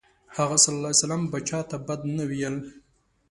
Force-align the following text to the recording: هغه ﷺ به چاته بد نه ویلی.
هغه 0.37 0.55
ﷺ 0.57 1.31
به 1.31 1.39
چاته 1.49 1.77
بد 1.87 2.01
نه 2.15 2.23
ویلی. 2.29 2.61